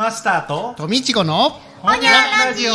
[0.00, 0.72] マスターと？
[0.78, 1.50] とみちごの
[1.82, 2.74] ほにゃラジオイ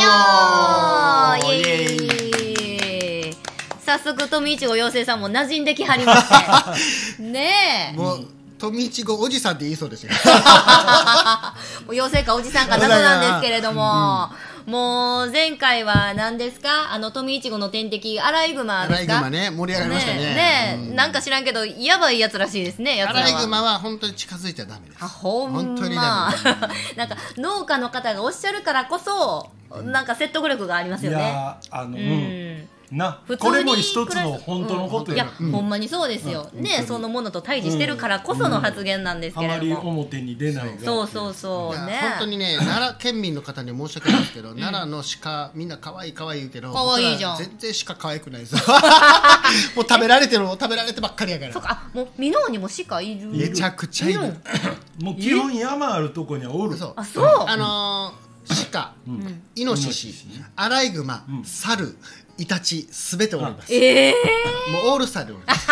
[1.60, 3.36] エーイ
[3.84, 6.28] 早速富いちご妖精さんも馴染んできはりまし
[7.18, 7.22] て。
[7.26, 7.96] ねえ。
[7.96, 8.28] もう
[8.60, 10.12] とみちごおじさんって言いそうですよ。
[11.84, 14.30] もう妖精かおじさんか謎なんですけれども、
[14.66, 16.92] もう前回は何ですか？
[16.92, 20.18] あの富いちごの天敵アライグマアライグですかマね盛り上がりましたね。
[20.34, 20.96] ねえうん。
[20.96, 25.04] なんか知らんけどやばいやつらしいですねアライグマは本当に近づいちゃダメです。
[25.04, 25.58] あほんま。
[25.60, 26.96] 本当にダメ。
[26.98, 29.50] なんか農家の方がおっしゃるからこそ
[29.84, 31.22] なんか説得力がありますいよね。
[31.24, 31.98] やあの、ううん
[32.58, 33.20] んな。
[33.26, 41.86] 普通にこれも一つの本当のこといや、や、ほんまにそうですよ、ねそのものと対峙してるからこその発言なんですあまりけれども、表に出ないがそうそうそう。
[41.86, 41.98] ね。
[42.00, 47.38] 本当にね奈良県民の方に申し訳ないですけど、奈良の鹿みんな可愛い可愛い言うけど可愛いじゃん。
[47.38, 48.60] 全然鹿可愛くないですよ
[49.74, 51.52] もう食べられてるの食べられてばっかりやから。
[51.52, 51.70] そっか。
[51.70, 53.28] あもう箕面にも鹿いる。
[53.28, 54.20] めちゃくちゃいる。
[54.20, 54.34] る
[55.00, 56.76] もう基本山あるとこにはおる。
[56.76, 56.92] そう。
[56.96, 57.24] あそう。
[57.46, 58.94] あのー、鹿、
[59.54, 60.08] イノシシ。
[60.10, 61.96] イノシシね、アライグマ、猿、
[62.38, 63.72] イタチ、すべております。
[63.74, 64.14] ええ
[64.72, 65.68] もうオールスターでおります。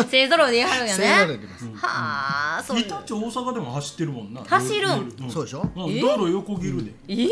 [0.00, 1.64] ー、 勢ぞろいでやはるんや 勢ぞろねいでます。
[1.66, 2.80] はあそう。
[2.80, 4.42] イタチ大阪でも走ってるもんな。
[4.44, 4.88] 走る
[5.30, 5.70] そうでしょ？
[5.76, 6.00] うん。
[6.00, 7.28] 道路横切るで、えー、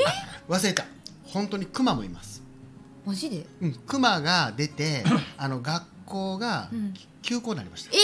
[0.49, 0.85] 忘れた。
[1.25, 2.43] 本当にクマもいます。
[3.05, 3.47] マジで？
[3.63, 5.05] うん、クマが出て、
[5.39, 7.91] あの学校がん休校になりました。
[7.93, 8.03] ええー、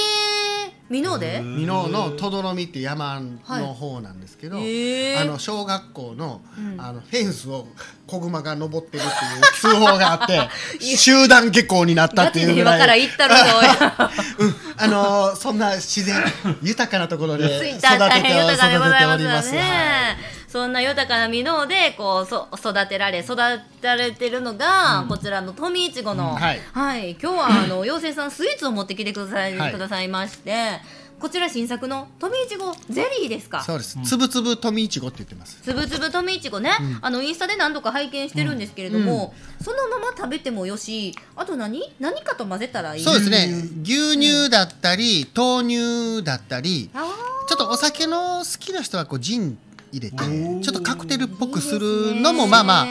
[0.93, 1.57] 箕面でうん。
[1.57, 6.81] 箕面のとどろみって山の方なんですけど、はいあの小学校の,、うん。
[6.81, 7.67] あのフェンスを
[8.07, 10.49] 子グマが登ってるっていう通報があって
[10.79, 12.77] 集団下校になったっていうぐらい。
[12.77, 13.43] 今から行ったろぞ
[14.39, 16.23] うん、あのーそんな自然
[16.63, 19.43] 豊かなところで育てて育てております。
[19.43, 20.42] ますね。
[20.53, 26.53] そんな豊かな箕面でこうそ育てられ育てられてるのが、こちらの富いちごの、うんは
[26.99, 27.13] い。
[27.13, 29.73] 今日はあの妖精さんスイーツを持ってきてください,、はい。
[29.73, 30.79] くださいまして
[31.19, 33.63] こちら新作の富いちごゼリーですか？
[33.63, 35.59] そうです、つぶつぶ富いちごって言ってます。
[35.63, 36.71] つぶつぶとみいちごね、
[37.01, 41.95] あのインスタで何度か拝見してるんですけれども、そのまま食べてもよしあと何？
[41.99, 43.03] 何かと混ぜたらいい？
[43.03, 43.51] そうですね。
[43.83, 47.11] 牛乳だったり豆乳だったりあ
[47.49, 49.57] ちょっとお酒の好きな人はこうジン
[49.93, 52.87] 入れてちょっとカクテルっぽくするのもまあまあ。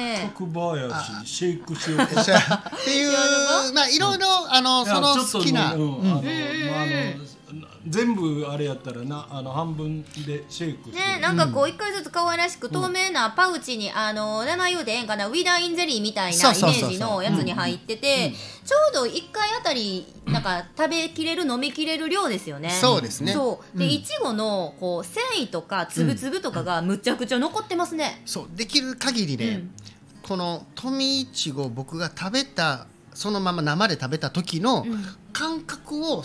[1.25, 3.11] シェイクしようか っていう
[3.73, 5.75] まあいろいろあのその好きな、
[7.87, 18.33] 全部あれやったらなあの半分でシェイクね、なんかこう一回ずつ可愛らしく透明なパウチに、あの名前言うてええんかなウィダーインゼリーみたいなイメージのやつに入ってて
[18.63, 22.69] ちょうど一回あたりなんか食べきれる飲みきれる量ですよね。
[22.69, 23.33] そうですね。
[23.33, 23.77] そう。
[23.77, 23.91] でうん。
[23.91, 28.47] いちごのこう繊維とかつぶつぶとかがむちゃくちゃ残ってますね、そう。
[28.55, 29.71] できる限りね、うん。
[30.21, 35.03] この富いちご僕が食べたそのまま生で食べた時のうん。
[35.33, 36.23] 感覚を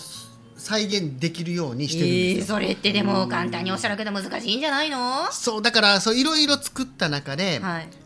[0.56, 4.98] 再現できるようにしてるんえー、ですよ、それってでも簡単におっしゃるけど難しいんじゃないの？
[4.98, 7.60] はそうだからそういろいろ作った中で、い。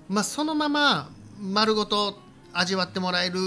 [0.09, 2.19] まあ、そのまま丸ごと
[2.53, 3.38] 味わってもらえる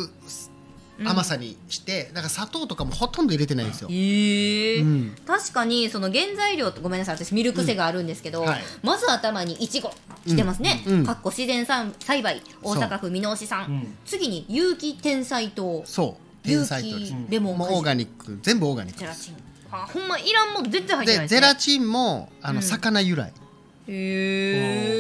[1.04, 3.90] 甘さにして、だから砂糖とかもほとんど入れてないんですよ。
[3.92, 3.94] え。
[3.94, 4.82] ー。
[4.82, 5.16] うん。
[5.26, 8.62] 確かにその原材料ごめんなさい私ミルク癖があるんですけど、うんはい。
[8.84, 9.92] まず頭にいちご
[10.26, 10.94] 来てますね、うん。
[11.00, 11.06] うん。
[11.06, 12.42] かっこ自然産栽培。
[12.62, 13.98] 大阪府箕面市産、うん。
[14.06, 15.84] 次に有機天才糖。
[15.86, 18.40] そ天才糖です機レモンオーガニック。
[18.42, 19.36] 全部オーガニックゼラチン。
[19.72, 22.64] あほんまいらんもん全然入ってないでゼラチンもあのうん。
[22.64, 23.34] 魚由来、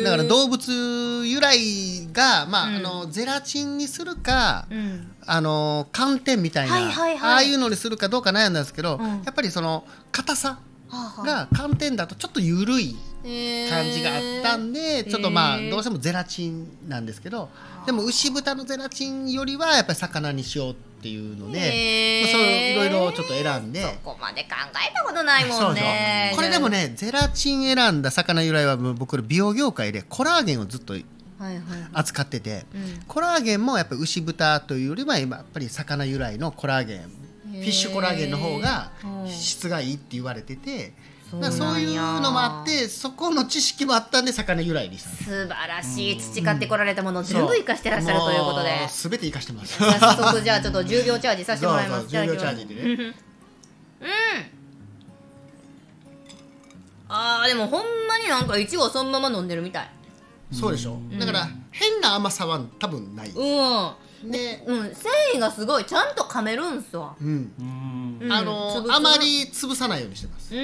[0.03, 2.75] だから動物由来が、まあうん。
[2.77, 5.11] あのゼラチンにするか、うん。
[5.25, 7.33] あの寒天みたいな、はいはいはい。
[7.33, 9.23] ああいうのにするかどうか悩んだんですけど、うん。
[9.23, 10.59] やっぱりその硬さ
[11.23, 12.95] が寒天だとちょっと緩い
[13.69, 17.49] 感じがあったんで、ちょっとまあどうしてもゼラチンなんですけど
[17.85, 23.81] でも牛豚のゼラチンよりはやっぱり魚にしようっていうので、まあ、そういろいろちょっと選んで。
[23.81, 24.50] そこまで考
[24.90, 26.31] えたことないもんね。
[26.36, 31.02] これでもねゼラチン選んだ魚由来は僕ら美容業界でコラーゲンをずっとはい
[31.40, 31.62] はい。
[31.94, 33.03] 扱ってて、うん。
[33.08, 37.02] コラーゲンもやっぱり牛豚というよりは今やっぱり魚由来のコラーゲン。
[37.53, 39.29] フィッシュコラーゲンの方がうん。
[39.29, 40.94] 質がいいって言われてて、
[41.52, 46.18] そういうのもあってそこの知識もあったんで魚由来にした素晴らしい。
[46.18, 48.88] 培ってこられたものを全部生かしてらっしゃるということで。
[48.88, 49.78] 全て生かしてます。
[49.78, 52.12] 早速じゃあちょっと10秒チャージさせてもらいます。
[52.12, 52.82] どうぞ10秒チャージでね。
[52.82, 53.16] うん。
[57.09, 59.90] あーでもほんまになんかいちごそのまま飲んでるみたい。
[60.52, 63.91] そうでしょ、だから変な甘さは多分ない、うん
[64.23, 67.16] で、うん繊維がすごいちゃんと噛めるんすわ。
[67.22, 67.52] うん。
[67.59, 68.20] うん。
[68.22, 70.52] うんあのあまり潰さないようにしてます。
[70.52, 70.59] で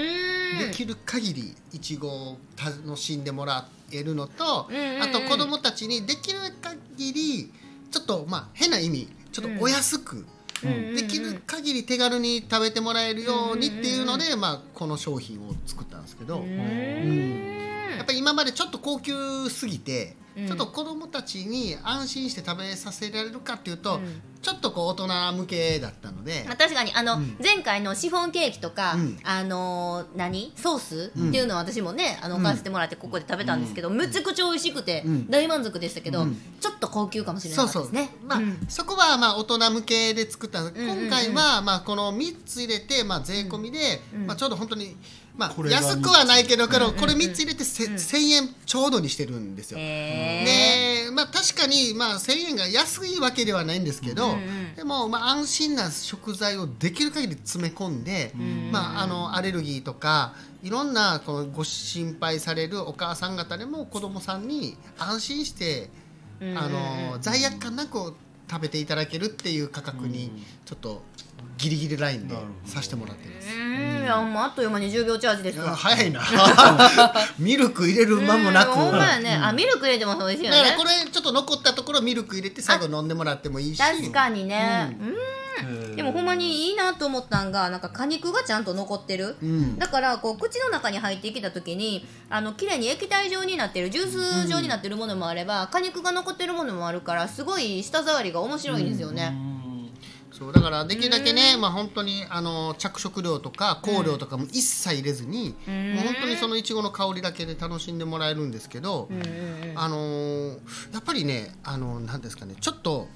[0.73, 4.95] きる限りいちごを楽しんでもらえるのと、うんうん。
[4.95, 7.51] うんあと子供たちにできる限り
[7.91, 10.25] ちょっとまあ変な意味ちょっとお安く、
[10.63, 10.95] うん。
[10.95, 16.45] できる限り手軽に食べてもらえるようにっていうので、まあ、この商品を作ったんですけど、うー。
[16.45, 17.97] ん。
[17.97, 27.35] やっぱり今までちょっと高級すぎて、うんちょっと子供たちに安心して食べさせられるかっていうと、うんちょっとこう大人向けだったので、まあ、確かにあの、うん。
[27.43, 29.19] 前回のシフォンケーキとか、うん。
[29.23, 30.53] あのー何？
[30.55, 31.29] ソース、うん。
[31.29, 32.41] っていうのを私もねあのうん。
[32.41, 35.29] 置かせてもらってここで食べたんですけど、めちゃくちゃ美味しくて、うん。
[35.29, 36.37] 大満足でしたけど、うん。
[36.59, 37.83] ちょっと高級かもしれなそうそう。
[37.83, 38.17] かったですね。
[38.25, 38.65] まあ、うん。
[38.69, 44.27] そこはまあ大人向けで作った今回はまあこの3つ入れてまあ税込みで、うん。
[44.27, 44.95] まあ、ちょうど本当に
[45.35, 46.91] まあ安くはないけど、けどうん。
[46.91, 47.93] うんうんこれ3つ入れてせ、うん。
[47.95, 49.79] 1000円ちょうどにしてるんですよ。
[49.81, 58.71] へでまあ確かにまあ1000円が安いわけではないんですけど、うんうんでもまあ安心な食材をできる限り詰め込んで、ん。
[58.71, 60.33] まああのアレルギーとか
[60.63, 65.89] いろんなこのご心配されるお母さん方でも子供さんに安心して、
[66.41, 68.15] うんあの罪悪感なく
[68.49, 70.31] 食べていただけるっていう価格に
[70.65, 71.03] ちょっと
[71.57, 73.47] ギリギリラインでさせてもらってます。
[73.53, 74.03] うん。
[74.03, 75.75] いやもうあっという間に10秒チャージですわ。
[75.75, 76.21] 早いな。
[77.37, 78.69] ミルク入れる間もなく。
[78.69, 80.57] うんほんまやね、あミルク入れても美味しいよね。
[80.57, 83.77] だからこれちょっと残ったところミルク入れて最後飲んでもらってもいいし。
[83.77, 85.07] 確かにね、うん。
[85.09, 85.95] えー。
[85.95, 89.77] でもほんまにいいなと思ったんがなんか果肉がちゃんと残ってる、うん。
[89.77, 99.48] だからこう口の中に入ってきた時にあの綺麗に液体状になってるジュース状になってるものもあれば、果肉が残ってるものもあるからすごい舌触りが面白いんですよね。
[100.31, 105.93] そうだからできるだけね、まあ本当にあの着色料とか香料とかも一切入れずに、うん。
[105.95, 110.49] もう本当にそのいちごの香りだけで楽しんでもらえるんですけど、うんうんうんあのー
[110.93, 113.07] やっぱりねあのなんですかねちょっと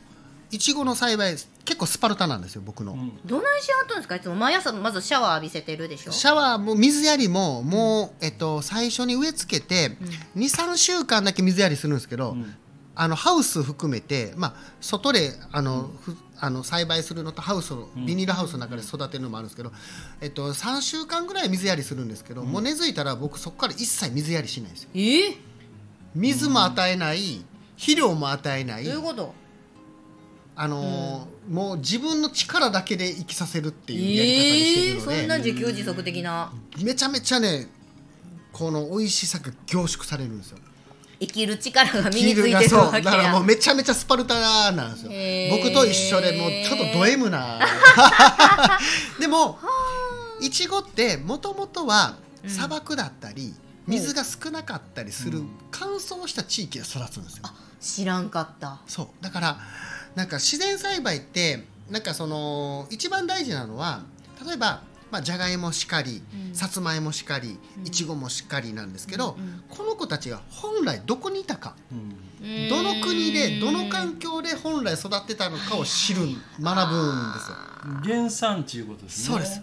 [0.52, 1.32] いちごの栽培
[1.66, 2.94] 結構スパルタなんですよ僕の。
[2.94, 3.20] うん。
[3.26, 4.16] どないしはったんですか？
[4.18, 6.12] いつも毎朝まずシャワー浴びせてるでしょ？
[6.12, 9.98] シャワーも水やりももう、えっと、最初に植え付けて
[10.36, 12.56] 23週間だけ水やりするんですけど、うん
[12.96, 19.72] あのハウス含めて、まあ、外であの、ふあの栽培するのとハウスのビニールハウスの中で育てるのもあるんですけど、
[20.22, 24.90] えっと、3週間ぐらい水やりするんですけど、もう根付いたら僕そこから一切水やりしないんですよ。
[24.94, 25.36] えー、
[26.14, 27.44] 水も与えない
[27.76, 29.34] 肥料も与えない、どういうこと？
[30.56, 36.54] あのーもう自分の力だけで生きさせるっていうやり方にしてえー、るので、そんな自給自足的な。
[36.82, 37.68] めちゃめちゃね
[38.54, 40.60] この美味しさが凝縮されるんですよ。
[41.20, 43.04] 生きる力が身についてるわけや。
[43.04, 45.12] だからもうめちゃめちゃスパルタなんですよ。
[45.52, 47.60] 僕と一緒でもうちょっとド M な。
[49.20, 49.60] でも
[50.42, 52.16] いちごってもともとは
[52.48, 53.54] 砂漠だったり、
[53.88, 57.44] 水が少なかったりする乾燥した地域で育つんですよ、
[57.80, 58.80] 知らんかった。
[58.88, 59.08] そう。
[59.22, 59.58] だから
[60.16, 64.02] なんか自然栽培ってなんかその一番大事なのは
[64.46, 64.82] 例えば
[65.14, 66.56] まあ、じゃがいもしかり、うん。
[66.56, 72.70] さつまいもしかりいちごもしかりなんですけど、うんうんこの子たちが本来どこにいたかうん。
[72.70, 78.18] どの国でどの環境で本来育ってたのかを知る学ぶんですよ。
[78.18, 79.36] 原産地いうことですね。
[79.36, 79.62] そうです。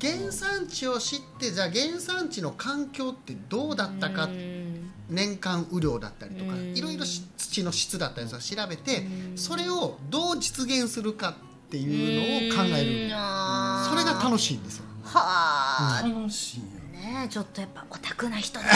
[0.00, 4.90] 原産地を知ってじゃあ原産地の環境ってどうだったかうん。
[5.08, 6.76] 年間雨量だったりとかうん。
[6.76, 9.38] いろいろし土の質だったりとか調べてうん。
[9.38, 11.36] それをどう実現するか
[11.68, 13.10] っていうのを考える。
[13.84, 14.84] それが楽しいんですよ。
[15.04, 16.64] はあ、楽しいよ。
[16.92, 18.70] ねえちょっとやっぱオタクな人だね。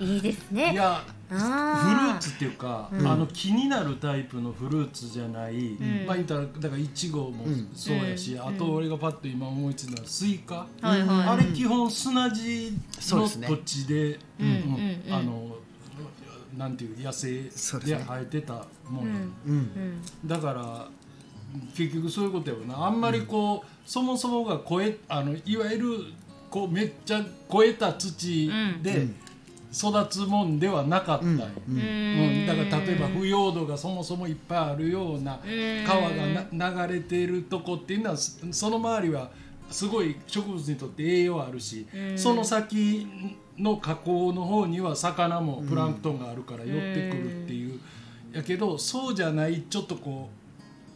[0.00, 0.72] いいですね。
[0.72, 3.06] いやあフルーツっていうか、うん。
[3.06, 6.06] あの気になるタイプのフルーツじゃない、ん。
[6.06, 7.70] まあ言ったらだからいちごもうん。
[7.74, 8.48] そうやし、うん。
[8.48, 13.48] あと俺がパッと今思いついたのはスイカ、あれ基本砂地のそうですね。
[13.48, 14.46] 土地でうん。
[14.46, 15.02] うん。
[15.06, 15.14] うん。
[15.14, 15.56] あの
[16.56, 19.34] なんていう野生で生えてたもんや、うん。
[19.46, 19.52] うん。
[19.52, 20.02] うん。
[20.24, 20.88] だから
[21.76, 22.86] 結局そういうことやろな。
[22.86, 25.86] あんまりこう、そもそもが超えあのいわゆる
[26.50, 28.50] こうめっちゃ超えた土
[28.82, 29.14] でうん。
[29.76, 31.36] 育つもんではなかったうん。
[31.36, 35.38] ううん、だから例えば腐葉土がそもそもいっぱいあるような
[35.86, 39.30] 川がな流れているとこっていうのはそその周りは
[39.70, 42.18] すごい植物にとって栄養あるし、うん。
[42.18, 43.06] その先
[43.58, 47.78] の河口の方には魚もプランクトンがあるから寄ってくるっていう、
[48.32, 50.45] やけどそうじゃないちょっとこう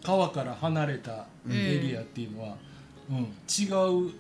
[0.03, 2.57] 川から離れたエリアっていうのは、うん。
[3.13, 3.67] 違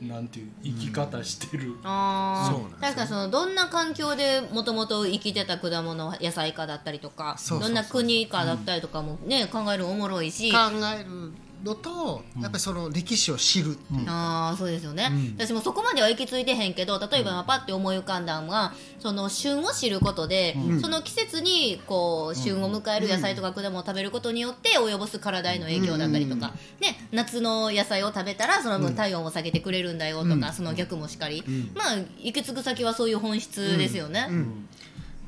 [0.02, 1.76] うなんていう生き方してる。
[1.84, 10.58] あそうなんです確かにそのどんな環境でもともと生きてた果物野菜かだったりとかそうそうそうどんな国かだったりとかもね、考えるのおもろいし、考
[10.92, 11.32] える
[11.64, 14.08] のとやっぱりその歴史を知るっていう。
[14.08, 15.34] ああそうですよね、うん。
[15.38, 20.80] 私もそこまでは行き着いてへんけど例えばまあパッて思い浮かんだのはその旬を知ることで、うん。
[20.80, 30.52] その季節にこう旬を迎える野菜とか果物を食べることによって及ぼす体への影響だったりとか、ね、夏の野菜を食べたらその分体温を下げてくれるんだよとか、うん。
[30.52, 31.70] その逆もしかり、ん。
[31.74, 34.26] まあ行き着く先はそういう本質ですよね。
[34.30, 34.68] うん。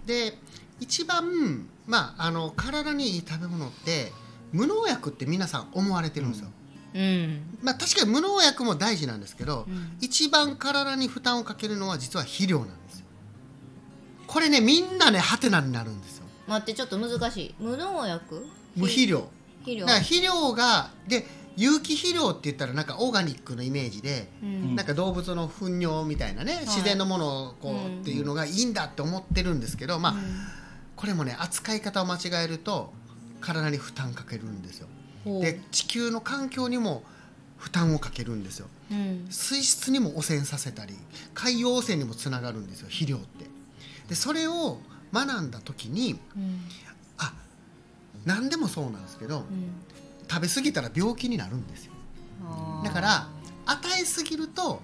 [0.06, 0.36] で
[0.80, 4.10] 一番、まあ、あの体にいい食べ物って
[4.52, 6.48] 無農薬って皆さん思われてるんですよ、
[6.94, 7.58] うん。
[7.62, 9.96] まあ、確かに無農薬も大事なんですけど、ん。
[10.00, 13.06] 一番体に負担をかけるのは実は肥料なんですよ。
[14.26, 16.24] これねみんなねハテナになるんですよ。
[16.46, 17.54] 待ってちょっと難しい。
[17.58, 18.46] 無農薬？
[18.76, 19.28] 無肥料。
[19.60, 19.86] 肥料。
[19.86, 24.74] 肥料がで有機肥料って言ったらなんかオーガニックのイメージで、うん。
[24.74, 30.14] なんか動物の糞尿みたいなね、自然のものをこう、うんっていうのがいいんだって思ってるんですけどまあ、
[30.96, 32.92] これもね扱い方を間違えると
[33.42, 34.88] 体に負担かけるんですよ。
[35.40, 37.04] で地球の環境にも
[37.58, 38.68] 負担をかけるんですよ。
[38.90, 40.94] うん水質にも汚染させたり
[41.34, 43.46] 海洋汚染にもつながるんですよ肥料って。
[44.08, 44.78] でそれを
[45.12, 46.60] 学んだ時にうん
[47.18, 47.32] あ
[48.24, 49.72] 何でもそうなんですけどうん
[50.30, 51.92] 食べ過ぎたら病気になるんですよ。
[52.82, 53.28] だから
[53.66, 54.82] 与えすぎると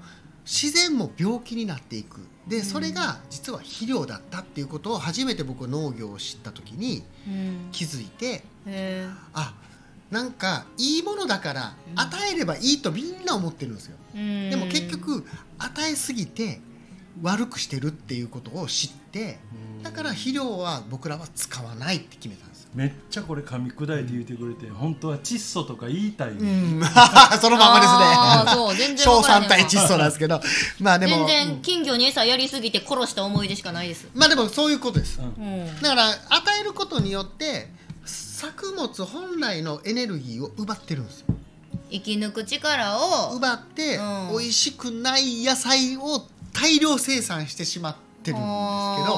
[0.48, 2.26] 自然も病気になっていく。
[2.48, 7.68] でそれが実は肥料だったっていうことを初めて僕農業を知った時にうん。
[7.72, 9.54] 気づいてへあ
[10.10, 13.96] なんかいいものだから与えればいいとみんな思ってるんですよ。
[14.14, 15.26] ーでも結局
[15.58, 16.60] 与えすぎて
[17.20, 19.38] 悪くしてるっていうことを知って
[19.82, 22.70] だから肥料は僕らは使わないって決めたんですよ。
[22.74, 26.82] めっちゃこれ噛み砕いて言ってくれて本当は窒素とか言いたい、うん。
[27.40, 28.67] そのままですね
[29.08, 30.40] 小分からへんわ酸体窒素なんですけど。
[30.80, 31.16] まあでも。
[31.16, 34.06] 全然うん金魚に餌やりすぎて殺した思い出しかないです。
[34.14, 35.18] まあでもそういうことです。
[35.18, 35.44] うん。
[35.44, 35.80] うん。
[35.82, 37.70] だから与えることによって
[38.04, 41.26] 作物本来のエネルギーを奪ってるんですよ。
[41.90, 43.34] 生き抜く力を。
[43.34, 44.28] 奪って、うん。
[44.32, 49.16] 美味しくない野菜を大量生産してしまってるんですけど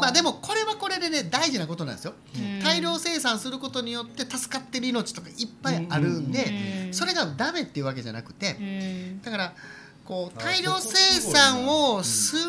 [0.00, 2.60] まあでもこれはこれでね大事なことなんですよ、うん。
[2.60, 6.44] 大量生産することによって助かってる命とかいっぱいあるんで、
[6.86, 6.94] うん。
[6.94, 9.22] それがダメっていうわけじゃなくて、うん。
[9.22, 9.54] だから
[10.04, 12.42] こうあ大量生産をする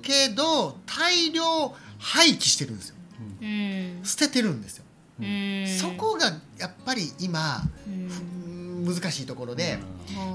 [0.00, 2.96] けど大量廃棄してるんですよ。
[3.42, 4.00] うん。
[4.04, 4.84] 捨ててるんですよ、
[5.20, 5.66] うん。
[5.78, 8.32] そこがやっぱり今うん。
[8.84, 9.78] 難しいところで、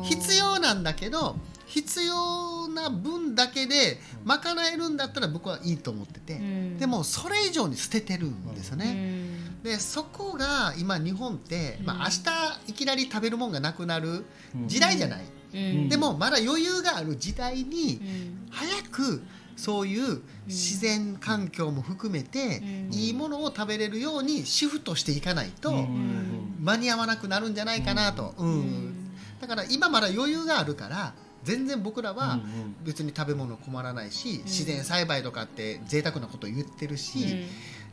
[0.04, 1.36] 必要なんだけど
[1.68, 4.40] 必要な分だけで賄
[4.74, 6.78] えるんだったら僕はいいと思ってて、うん。
[6.80, 8.94] でもそれ以上に捨ててるんですようね。
[8.94, 9.64] ん。
[9.64, 14.26] でそこが今日本って、まあ、うん明日いきなり食べるもんがなくなる
[14.66, 15.90] 時代じゃない、うん。
[15.90, 18.48] でもまだ余裕がある時代にうん。
[18.50, 19.22] 早く
[19.58, 22.94] そういう自然環境も含めて、うん。
[22.94, 26.56] いいものを食べれるようにシフトしていかないと、うん。
[26.62, 28.48] 間に合わなくなるんじゃないかなと、うん。
[28.48, 28.94] うん。
[29.42, 31.14] だから今まだ余裕があるから
[31.48, 34.44] 全然僕らはうん別に食べ物困らないし、ん。
[34.44, 37.46] 自然栽培とかって贅沢なこと言ってるし、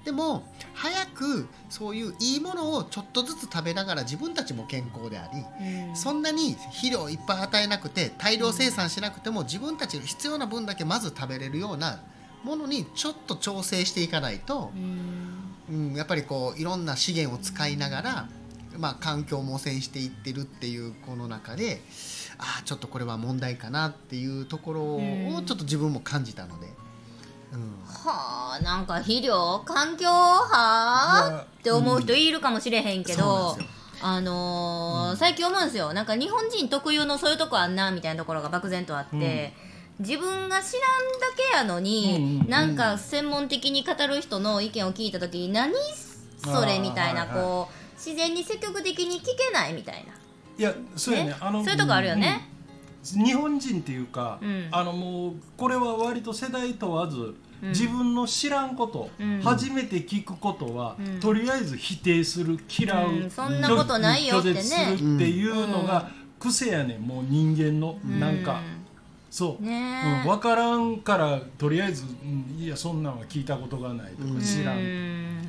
[0.04, 0.42] でも
[0.75, 5.38] 早くそういういいものをちょっとずつ食べながら自分たちも健康であり、
[5.88, 5.96] うん。
[5.96, 12.02] そんなに肥料いっぱい与えなくて大量生産しなくても自分たちの必要な分だけまず食べれるような
[12.42, 15.54] ものにちょっと調整していかないとう、ん。
[15.70, 18.28] うん、やっぱりこういろんな資源を使いながら、
[18.76, 21.80] まあ、環境も汚染していってるっていうこの中で
[22.38, 26.66] ああちょっとこれは問題かなっていうところをちょっと自分も感じたので。
[27.52, 27.74] うん。
[27.86, 29.62] はあなんか肥料？
[29.64, 30.08] 環境？
[30.08, 33.56] 派って思う人いるかもしれへんけど
[34.02, 35.92] あのー最近思うんですよ。
[35.92, 39.54] なんか日本人特有のそういうとこあんなみたいなところが漠然とあって、
[40.00, 45.72] 自分が知らんだけやのに、うんうんなんか専門的に語る人の意見を聞いた時に何
[46.38, 50.04] それみたいなこう自然に積極的に聞けないみたい
[50.58, 51.30] いやそうやね。
[51.30, 51.37] ね？
[51.40, 52.49] あのそういうとこあるよね。
[53.14, 53.25] うん。
[53.25, 54.68] 日本人っていうか、うん。
[54.70, 57.16] あのもうこれは割と世代問わず、
[57.62, 57.68] うん。
[57.70, 59.40] 自分の知らんこと、うん。
[59.42, 61.20] 初めて聞くことは、うん。
[61.20, 63.30] とりあえず否定する嫌う、うん。
[63.30, 64.61] そんなことないよってね。
[64.61, 67.00] 拒絶するっていうのが癖やねん。
[67.02, 68.30] もう人間の、な。
[68.30, 68.61] なんか。
[69.30, 70.23] そう、ね。
[70.25, 75.44] うん、分からんからとりあえず、うんいやそんなんは聞いたことがないとか知らん。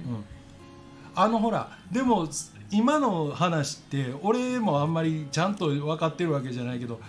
[1.13, 2.27] あのほらでも
[2.71, 6.99] 今の話って俺もあんまりちゃんと分かってるわけじゃないけど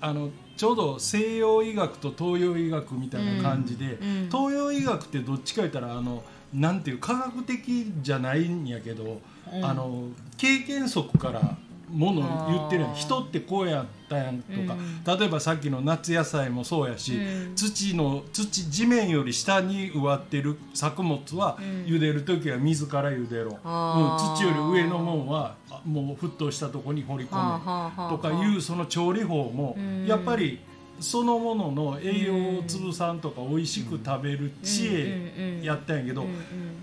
[0.00, 6.22] あのちょうど西洋医学と東洋医学みたいな感じで、うんうん東洋医学ってどっちか言ったらあの
[6.54, 9.20] なんていう科学的じゃないんやけど、
[9.52, 9.64] うん。
[9.64, 11.56] あの経験則から
[11.92, 12.94] もの言ってるやん。
[12.94, 15.18] 人ってこうやったやんとか、うん。
[15.18, 17.54] 例えばさっきの夏野菜もそうやし、うん。
[17.54, 21.64] 土の土地面より下に植わってる作物は、うん。
[21.84, 27.60] 茹でる時は水から茹でろ、うん、土より上のもんはあもう沸騰したとこに掘り込は
[27.96, 30.06] あむとかいうその調理法もうん。
[30.06, 30.60] やっぱり
[31.00, 36.24] そのものの栄養を潰さんとか美味しく食べる知恵やったんやけど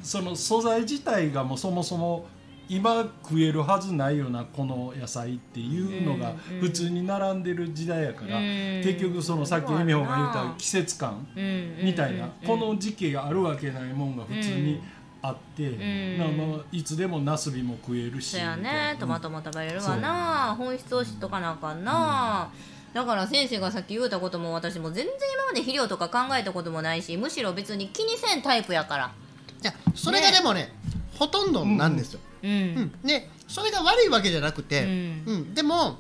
[0.04, 2.28] その素材自体がもうそもそも
[2.70, 8.44] 今食えるはずないよなこの野菜っていうのが普通に並んでる時代やからうん。
[8.84, 11.28] 結局そのさっきエミホが言った季節感
[11.84, 14.82] みたいなうんこの時期があるわけないもんが普通に
[15.22, 15.78] あって
[16.72, 18.96] いつでもナスビも食えるしそうやね。
[19.00, 20.56] トマトも食べれるわな。
[20.58, 22.50] 本質を知っとかなあかんな。
[22.94, 29.12] だから先生がさっき言うたことも私も全然今まで肥料とか考えたこともないしむしろ別に気にせんタイプやから。
[29.62, 30.72] いやそれがでもね。
[31.18, 32.92] ほとんどなんですよ、うん、うん。
[33.04, 34.92] でそれが悪いわけじゃなくて、うう
[35.38, 35.54] ん。
[35.54, 35.98] でも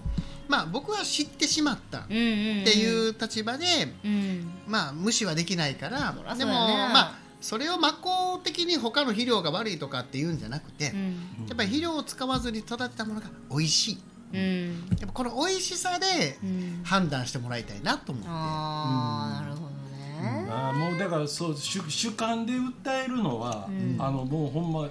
[0.47, 2.23] まあ僕は知ってしまったっうんうん
[2.59, 2.63] うん。
[2.63, 3.65] ていう立場で、
[4.03, 4.51] うん。
[4.67, 11.13] まあ無視はできないからでもまあそれを真っ向的に他の肥料が悪いとかっていうんじゃなくて、うん。
[11.47, 13.99] やっぱり肥料を使わずに育てたものが美味しい。
[14.33, 14.67] うん。
[14.99, 16.81] やっぱこの美味しさでうん。
[16.83, 20.47] 判断してもらいたいなと思って、ああなるほどね。
[20.51, 23.95] あーもうだからそう主主観で訴えるのは、うん。
[23.99, 24.89] あのもうほんま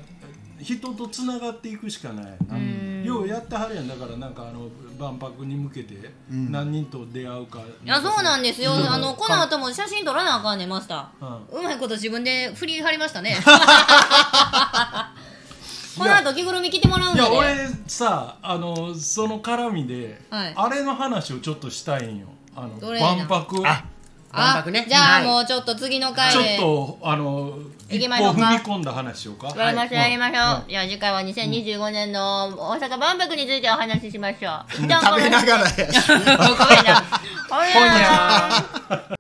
[0.61, 2.37] 人とつながっていくしかない。
[2.49, 3.89] な、んようやってはるやん。
[3.89, 5.95] だからなんかあの万博に向けて
[6.33, 6.51] ん。
[6.51, 8.91] 何人と出会うか、いやそうなんですよ、うん。
[8.91, 11.29] あのこの後も写真撮らなあかんねんマスタうん。
[11.29, 13.37] ーうまいこと自分で振り張りましたね。
[15.99, 20.53] この後着ぐるみ着てもらうんで、ね、いや俺さあのその絡みで、はい。
[20.57, 22.29] あれの話をちょっとしたいんよ。
[22.55, 23.63] あの万博。
[23.67, 23.85] あ
[24.33, 24.87] 万博ね。
[24.89, 25.25] じゃあはい。
[25.25, 27.59] もうちょっと次の回ちょっでとあの
[27.89, 28.41] 行一歩きましょうか。
[28.41, 34.89] 踏み込んだ話しようかやりましょうやりましょう、はいじゃあ次回は2025年の大阪万博についてお話ししましょう、食べ
[35.31, 35.77] ながらやし。
[36.09, 36.27] ごめん
[36.85, 37.03] な。
[39.09, 39.15] ほ